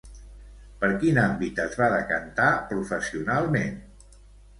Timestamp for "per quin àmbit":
0.83-1.61